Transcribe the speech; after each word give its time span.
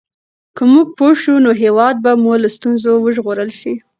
که 0.55 0.63
موږ 0.71 0.87
پوه 0.97 1.13
شو 1.21 1.35
نو 1.45 1.51
هېواد 1.63 1.95
به 2.03 2.11
مو 2.21 2.33
له 2.43 2.49
ستونزو 2.55 2.91
وژغورل 3.03 3.49
شي. 3.59 3.73